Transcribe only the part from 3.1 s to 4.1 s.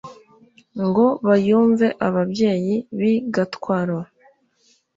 Gatwaro,